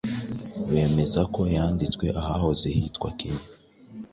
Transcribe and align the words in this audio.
bemeza 0.71 1.21
ko 1.33 1.41
yanditswe 1.55 2.05
ahahoze 2.21 2.67
hitwa 2.77 3.09
kenya 3.19 3.45